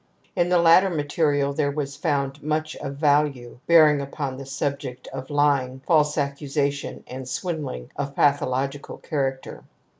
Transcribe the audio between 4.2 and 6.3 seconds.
the subject of lying, false